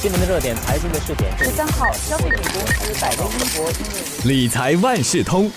[0.00, 1.36] 新闻的热点，财经的试点。
[1.36, 5.50] 十三号，消费品公司百威英博因为理财万事通，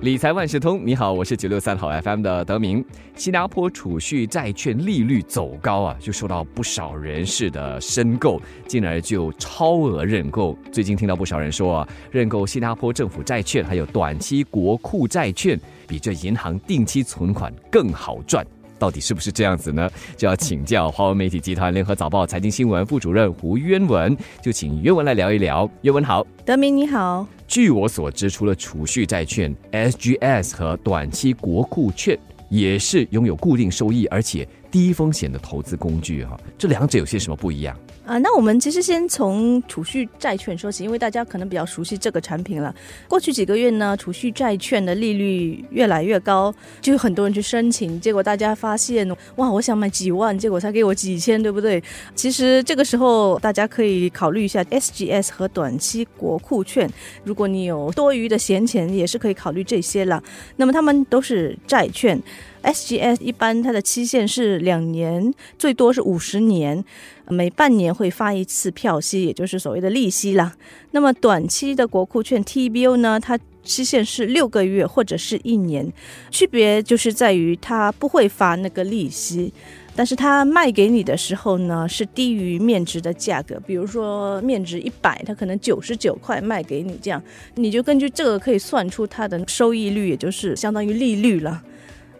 [0.00, 2.84] 理财万事通，你好，我是九六三号 FM 的德明。
[3.14, 10.58] 新加坡储蓄债券利率走高啊，就受到不少人士的申购，进而就超额认购。
[10.72, 15.56] 最近听到不少人说啊，认购新加坡政府债券还有短期国库债券，
[15.86, 18.44] 比这银行定期存款更好赚。
[18.80, 19.88] 到底是不是这样子呢？
[20.16, 25.70] 就要请教华文媒体集团联合早报财经新闻副主任胡渊文，就请渊文来聊一聊。
[25.82, 27.26] 渊文好，德明你好。
[27.46, 36.38] 据我所知，除了储蓄债券、SGS 和短期国库券，也是拥有固定收益而且低风险的投资工具哈。
[36.56, 37.76] 这两者有些什么不一样？
[38.06, 42.74] 啊，那我们其实先从储蓄债券说起，因为大家可能比较熟悉这个产品了。
[43.06, 51.80] 过去几个月呢，储蓄债券的利率越来越高，就有很多人去申请，结果大家发现，哇，我想买几万，结果才给我几千，对不对？
[52.16, 56.90] 其实这个时候大家可以考虑一下 SGS 和短期国库券，
[57.22, 60.20] 如果你有多余的闲钱，也是可以考虑这些了。
[60.56, 62.20] 那么他们都是债券。
[62.62, 66.84] SGS 一般它的期限是两年，最多是五十年，
[67.28, 70.54] 每半年会发一次票息，也就是所谓的利息啦。
[70.90, 75.90] 那么短期的国库券 TBO 呢，它期限是六个月或者是一年，
[76.30, 79.52] 区别就是在于它不会发那个利息，
[79.94, 87.22] 但是它卖给你的时候呢是低于面值的价格，比如说面值一百，它可能九十九块卖给你，这样
[87.54, 91.62] 你就根据这个可以算出它的收益率，也就是相当于利率了。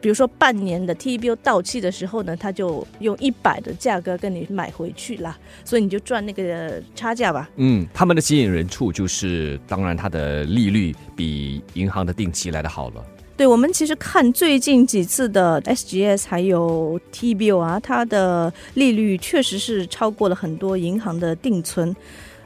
[0.00, 7.48] 比如说半年的 TBO 到期的时候呢，他就用一百的价格跟你买回去啦，所以你就赚那个差价吧。
[7.56, 13.04] 嗯，他们的吸引人处就是，当然它的利率比银行的定期来的好了。
[13.36, 21.94] 对，我们其实看最近几次的 SGS 还有 TBO 啊，它的利率确实是超过了很多银行的定存。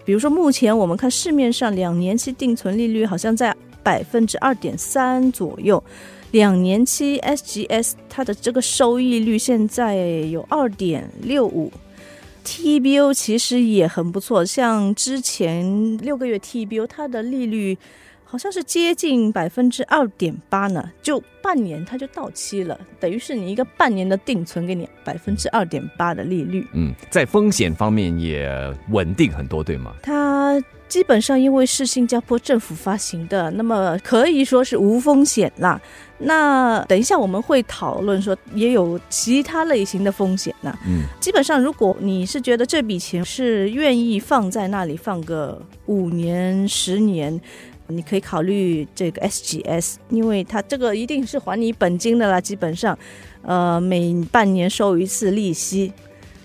[0.05, 5.83] 比如说目前我们看市面上两年期定存利率好像在百分之二点三左右。
[6.35, 11.73] 两年期 SGS 它的这个收益率现在有二点六五
[12.45, 17.79] ，TBO 其实也很不错，像之前六个月 TBO 它的利率
[18.25, 26.67] 好像是接近百分之二点八呢，就半年它就到期了，等于是你一个半年的定存给你百分之二点八的利率。
[26.73, 28.51] 嗯，在风险方面也
[28.91, 29.95] 稳定很多，对吗？
[30.03, 30.61] 它。
[30.89, 35.81] 基本上因为是新加坡政府发行的，那么可以说是无风险啦。
[36.19, 40.77] 那等一下我们会讨论说，也有其他类型的风险呢。
[40.87, 47.39] 嗯，基本上如果你是觉得这笔钱是愿意放在那里放个五年、十年，
[47.89, 52.41] 你可以考虑这个 SGS，因为它这个一定是还你本金的啦。
[52.41, 52.97] 基本上，
[53.43, 55.93] 呃，每半年收一次利息，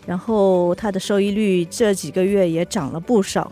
[0.08, 3.52] 然后它的收益率这几个月也涨了不少。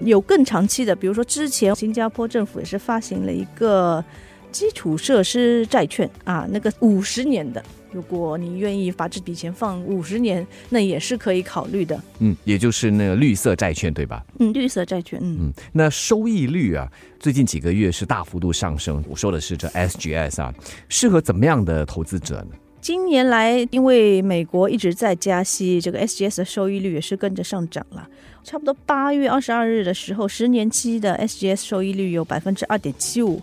[0.00, 4.04] 有更长期的，比如说之前新加坡政府也是发行了一个
[4.52, 7.62] 基础设施债券啊，那个五十年的，
[7.92, 12.00] 如果你愿意把这笔钱放五十年，那也是可以考虑的。
[12.20, 14.24] 嗯，也就是那个绿色债券对吧？
[14.38, 15.18] 嗯，绿色债券。
[15.22, 19.04] 嗯嗯，那收益率啊，最近几个月是大幅度上升。
[19.08, 20.54] 我说的是这 SGS 啊，
[20.88, 22.56] 适合怎么样的投资者呢？
[22.80, 28.08] 今年来，因为美国一直在加息，这个 SGS 的收益率也是跟着上涨了。
[28.46, 33.42] 差不多八月二十二日的时候，十年期的 SGS 收益率有百分之二点七五，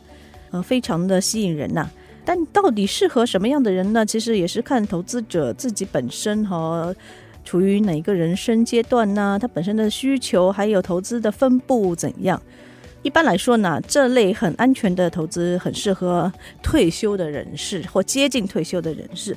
[0.52, 1.92] 呃，非常的吸引人呐。
[2.24, 4.06] 但到底适合什么样的人呢？
[4.06, 6.96] 其实也是看投资者自己本身和
[7.44, 9.38] 处于哪个人生阶段呢？
[9.42, 12.42] 他本身的需求还有投资的分布怎样。
[13.02, 16.32] 一般来说呢，这类很安全的投资很适合
[16.62, 19.36] 退休的人士或接近退休的人士，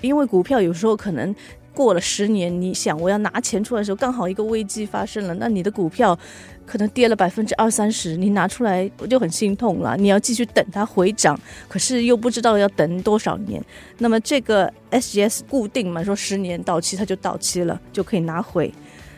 [0.00, 1.34] 因为股票有时候可能
[1.78, 6.18] 过了十年，你想我要拿钱出来的时候，刚好一个危机发生了，那你的股票
[6.66, 9.96] 可能跌了百分之二三十，你拿出来我就很心痛了。
[9.96, 13.64] 你要继续等它回涨，可是又不知道要等多少年。
[13.98, 18.74] 那么这个 SGS 固定嘛，说十年到期它就到期了，就可以拿回，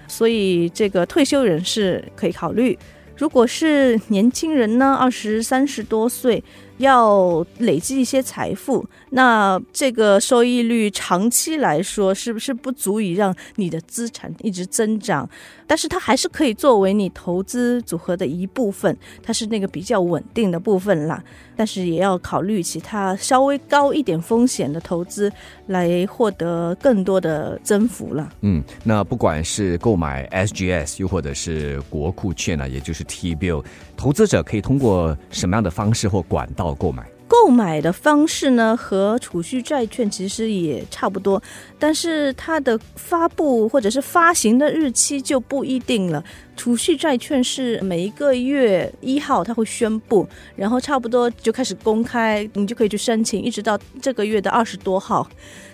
[0.07, 2.79] 所以这个退休人士可以考虑。
[3.17, 6.45] 如果是年轻人呢，二十三十多岁，
[6.81, 15.29] 要累积一些财富，那这个收益率长期来说是不是不足以让你的资产一直增长？
[15.67, 21.23] 但是它还是可以作为你投资组合的一部分，它是那个比较稳定的部分啦。
[21.57, 25.31] 但是也要考虑其他稍微高一点风险的投资，
[25.67, 28.33] 来获得更多的增幅了。
[28.41, 33.63] 嗯，那不管是购买 SGS，又或者是国库券呢，也就是 T bill，
[33.95, 37.07] 投资者可以通过什么样的方式或管道购买？
[37.29, 41.41] 购买的方式呢，和储蓄债券其实也差不多，
[41.79, 46.25] 但是它的发布或者是发行的日期就不一定了。
[46.61, 55.27] 储蓄债券是每一个月一号它会宣布，然后差不多就开始公开，你就可以去申请，一直到这个月的二十多号。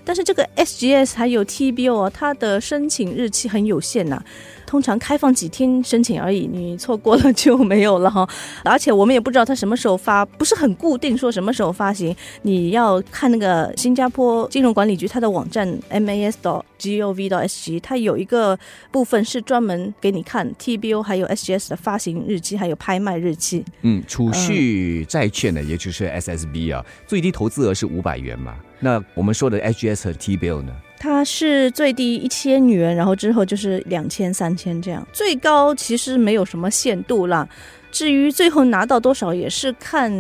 [0.05, 4.23] 但是这个 SGS 还有 TBO 啊，它的申请日期很有限呐。
[4.65, 8.29] 通常开放几天申请而已，你错过了就没有了哈。
[8.65, 12.15] 而且我们也不知道它什么时候发，不是很固定说什么时候发行。
[12.43, 18.59] 你要看那个新加坡金融管理局它的网站 mas 到 gov 到 sg，它有一个
[18.91, 23.65] 部分是专门给你看 T TBO 还有 SGS 的发行日期还有拍卖日期。
[23.83, 28.57] 嗯，储蓄债券呢，也就是 SSB 啊，最低投资额是五百元嘛。
[28.79, 30.73] 那我们说的 SGS 和 TBO 呢？
[30.99, 37.47] 它是最低一千元，然后之后就是两千、三千这样，最高其实没有什么限度啦。
[37.93, 40.11] 至于最后拿到多少，也是看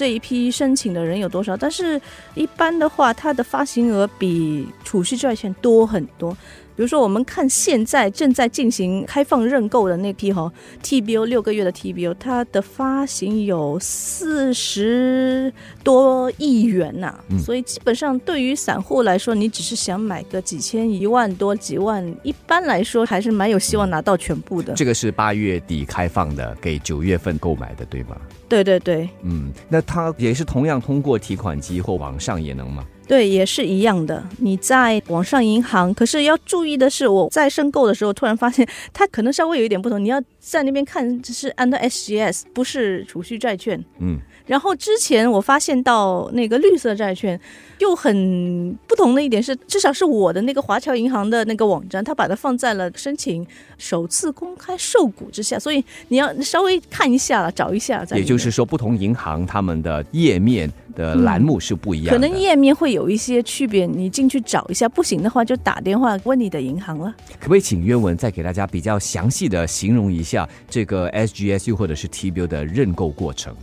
[0.00, 1.54] 这一批申请的人有多少。
[1.54, 2.00] 但是
[2.34, 6.34] 一般的话，它的发行额比储蓄债券多很多。
[6.76, 10.50] 比如说，我们看现在正在进行开放认购的那批哈
[10.82, 15.52] TBO 六个月的 TBO，它的发行有四十
[15.84, 17.22] 多亿元呐。
[17.44, 24.72] 所以基本上对于散户来说，你只是想买个几千、一万多、几万，一般来说还是蛮有希望拿到全部的。
[24.72, 28.16] 这个是八月底开放的，给九月份购买的，对吗？
[28.48, 29.06] 对对对。
[29.22, 32.86] 嗯，那它也是同样通过提款机或网上也能吗？
[33.08, 34.24] 对，也是一样的。
[34.38, 40.02] 你在网上银行，可是要注意的是，我在申购的时候突然发现，它可能稍微有一点不同。
[40.02, 43.84] 你要在那边看，这是 under SGS，不是储蓄债券。
[43.98, 44.20] 嗯。
[44.50, 47.40] 然后之前我发现到那个绿色债券，
[47.78, 53.46] 又很不同的一点是，至少是我的那个华侨银行的那个网站，它把它放在了申请
[53.78, 58.04] 首次公开售股之下，所以你要稍微看一下了，找一下。
[58.16, 67.14] 也就是说，不同银行他们的页面的栏目是不一样，可能页面会有一些区别，你进去找一下，不行的话就打电话问你的银行了。
[67.38, 73.54] 可不可以请渊文再给大家比较详细的形容一下这个 SGSU 或者是 TBU 的认购过程？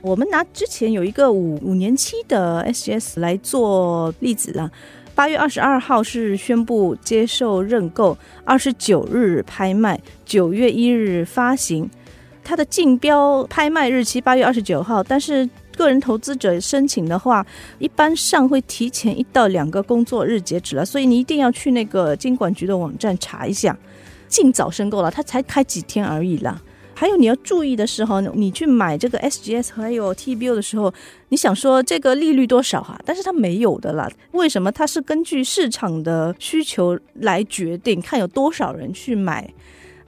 [0.00, 4.70] 我们拿之前有一个五五年期的 SGS 来做例子啊，
[5.14, 11.90] 八月二十二号是宣布接受认购，二十九日拍卖，九月一日发行。
[12.44, 15.46] 它的竞标拍卖日期八月二十九号，但是
[15.76, 17.44] 个人投资者申请的话，
[17.80, 23.76] 一般上会提前一到两个工作日截止了，所以你一定要去那个金管局的网站查一下，
[24.28, 26.62] 尽早申购了，它才开几天而已啦。
[26.98, 30.92] 还有你要注意的时候，你去买这个 SGS 还有 TBO 的时候，
[31.28, 32.98] 你想说这个利率多少哈？
[33.04, 34.10] 但是它没有的啦。
[34.32, 34.72] 为什么？
[34.72, 39.48] 它是根据市场的需求来决定，看有多少人去买。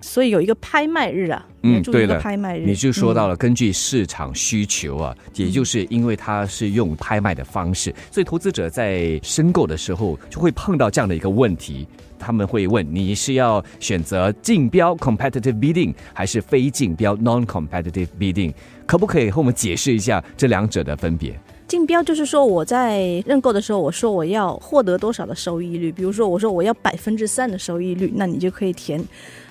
[0.02, 11.86] 所以有一个拍卖日啊，嗯，对了，拍卖日你就说到了根据市场需求啊，也就是因为它是用拍卖的方式，所以投资者在申购的时候就会碰到这样的一个问题，
[12.20, 18.52] 他们会问你是要选择竞标 （competitive bidding） 还是非竞标 （non-competitive bidding）？
[18.86, 21.34] 可不可以和我们解释一下这两者的分别？
[21.66, 29.02] 竞标就是说我在认购的时候，我说我要获得多少的收益率，比如说我说我要百分之三的收益率，那你就可以填。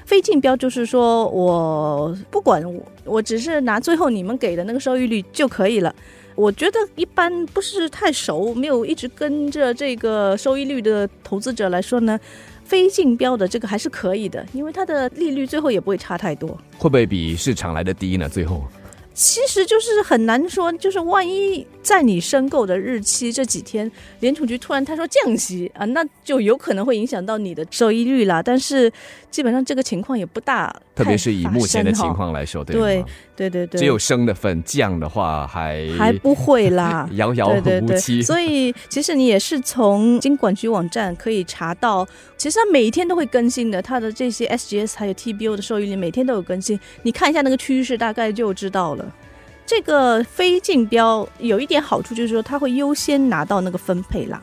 [0.05, 2.61] 非竞标就是说我不管
[3.05, 5.95] 我，只是拿最后你们给的那个收益率就可以了。
[6.39, 12.17] 我觉得一般不是太熟，没有一直跟着这个收益率的投资者来说呢，
[12.63, 16.49] 非竞标的这个还是可以的，因为它的利率最后也不会差太多。
[16.77, 18.29] 会不会比市场来的低呢？
[18.29, 18.63] 最后？
[19.11, 23.91] 其实就是很难说，就是万一在你申购的日期这几天，
[24.21, 28.41] 联储局突然他说降息啊，那就有可能会影响到你的收益率啦。
[28.41, 28.89] 但是
[29.29, 30.73] 基本上这个情况也不大。
[30.95, 33.05] 特别是以目前的情况来说，对对
[33.39, 37.47] 对对对，只有升的份，降的话还还不会啦， 遥遥
[37.81, 38.21] 无期。
[38.21, 42.05] 所以其实你也是从经管局网站可以查到，
[42.35, 49.15] 其实它每一天都会更新的，它的这些 SGS 还有 TBO 的收益率每天都有更新，你看一下那个趋势，大概就知道了。
[49.65, 54.41] 这个非竞标有一点好处，就是说它会优先拿到那个分配啦，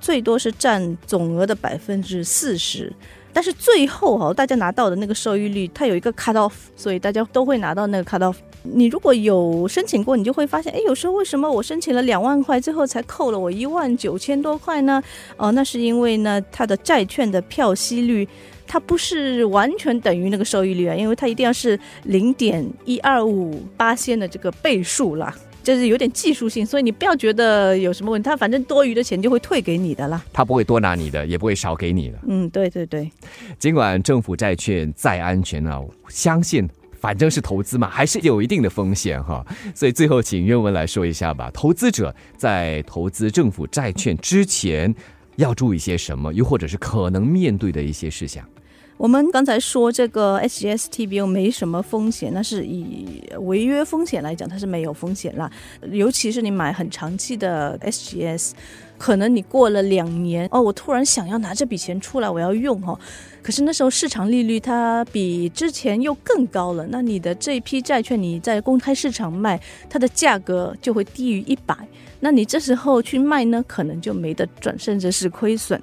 [0.00, 2.92] 最多是占总额的百分之四十。
[3.34, 8.36] 但是最后哈，大家拿到的那个收益率，它有一个 cut off，所以大家都会拿到那个 cut off。
[8.62, 15.02] 你如果有申请过，你就会发现，哎，有时候为什么我申请了两万块，最后才扣了我一万九千多块呢？
[15.36, 18.26] 哦，那是因为呢，它的债券的票息率，
[18.66, 25.34] 它不是完全等于那个收益率啊，因为它一定要是零点一二五八仙的这个倍数啦。
[25.64, 30.22] 就是有点技术性，所以你不要觉得有什么问题，他反正多余的钱就会退给你的啦。
[30.32, 32.18] 他不会多拿你的，也不会少给你的。
[32.28, 33.10] 嗯，对对对。
[33.58, 36.68] 尽管政府债券再安全啊，相信。
[37.00, 39.44] 反正是投资嘛，还是有一定的风险哈。
[39.74, 44.94] 所以最后请岳文来说一下吧，投资者在投资政府债券之前
[45.36, 48.42] 要注意些什么，又或者是可能面对的一些事项。
[48.96, 55.50] 我们刚才说这个 SGS TBO 没什么风险，那是以违约风险来讲，它是没有风险啦。
[55.90, 58.52] 尤其是你买很长期的 SGS，
[58.96, 62.98] 可能你过了两年哦，我突然想要拿这笔钱出来，我要用哦。
[63.42, 69.60] 可是那时候市场利率它比之前又更高了，那你的这一批债券你在公开市场卖，
[69.90, 71.76] 它的价格就会低于一百，
[72.20, 75.82] 那你这时候去卖呢，可能就没得赚，甚至是亏损。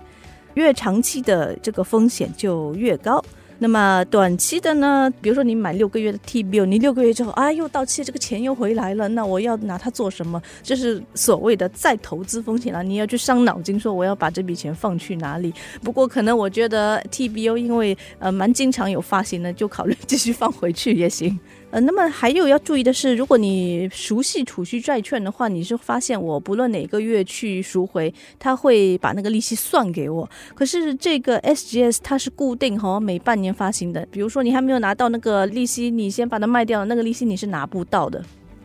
[0.55, 3.23] 越长期的这个风险就越高。
[3.63, 5.07] 那么短期的呢？
[5.21, 10.41] 比如说你买六个月的 TBU，你六个月之后啊又到期，这个钱又回来了，那我要拿它做什么？
[10.63, 12.81] 这是所谓的再投资风险了。
[12.81, 15.53] 你要去伤脑筋，说我要把这笔钱放去哪里？
[15.83, 21.39] 不过可能我觉得 T bill 因为呃蛮经常有发行的，就考虑继续放回去也行。
[21.69, 30.29] 呃，那么还有要注意的是，如果你熟悉储蓄债券的话，你是发现我不论哪个月去赎回，他会把那个利息算给我。
[30.53, 34.07] 可是这个 SGS 它是固定哈，每半年发行的。
[34.11, 38.23] 比如说你还没有拿到那个利息，你先把它卖掉，那个利息你是拿不到的。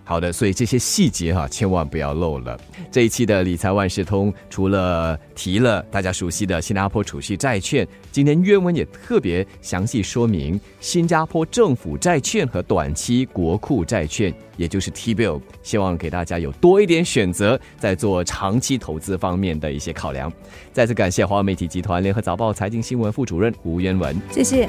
[0.08, 2.56] 好的，所以这些细节哈，千万不要漏了。
[2.92, 20.32] 这一期的理财万事通，除了提了大家熟悉的新加坡储蓄债券，今天约文也特别详细说明新加坡政府债券和短期国库债券，也就是 T bill，希望给大家有多一点选择，在做长期投资方面的一些考量。
[20.72, 24.68] 再次感谢华媒体集团联合早报财经新闻副主任吴渊文，谢谢。